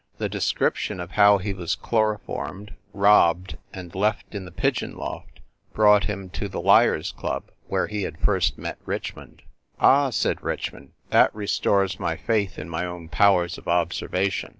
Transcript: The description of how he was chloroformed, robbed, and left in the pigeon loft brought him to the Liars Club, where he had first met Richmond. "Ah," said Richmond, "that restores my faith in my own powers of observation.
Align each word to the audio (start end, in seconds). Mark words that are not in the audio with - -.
The 0.17 0.29
description 0.29 0.99
of 0.99 1.11
how 1.11 1.37
he 1.37 1.53
was 1.53 1.75
chloroformed, 1.75 2.73
robbed, 2.91 3.59
and 3.71 3.93
left 3.93 4.33
in 4.33 4.45
the 4.45 4.51
pigeon 4.51 4.97
loft 4.97 5.41
brought 5.75 6.05
him 6.05 6.31
to 6.31 6.49
the 6.49 6.59
Liars 6.59 7.11
Club, 7.11 7.51
where 7.67 7.85
he 7.85 8.01
had 8.01 8.17
first 8.19 8.57
met 8.57 8.79
Richmond. 8.83 9.43
"Ah," 9.79 10.09
said 10.09 10.41
Richmond, 10.41 10.93
"that 11.11 11.29
restores 11.35 11.99
my 11.99 12.17
faith 12.17 12.57
in 12.57 12.67
my 12.67 12.83
own 12.83 13.09
powers 13.09 13.59
of 13.59 13.67
observation. 13.67 14.49